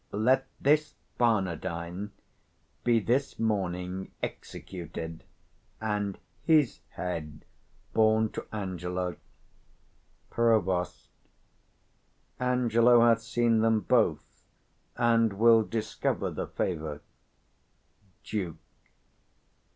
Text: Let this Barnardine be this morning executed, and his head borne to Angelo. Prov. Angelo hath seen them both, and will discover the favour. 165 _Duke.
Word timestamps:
Let 0.13 0.47
this 0.59 0.95
Barnardine 1.19 2.09
be 2.83 2.99
this 2.99 3.37
morning 3.37 4.09
executed, 4.23 5.23
and 5.79 6.17
his 6.41 6.79
head 6.93 7.45
borne 7.93 8.31
to 8.31 8.47
Angelo. 8.51 9.17
Prov. 10.31 10.81
Angelo 12.39 13.01
hath 13.01 13.21
seen 13.21 13.59
them 13.59 13.81
both, 13.81 14.41
and 14.97 15.33
will 15.33 15.61
discover 15.61 16.31
the 16.31 16.47
favour. 16.47 17.01
165 17.03 17.03
_Duke. 18.25 18.57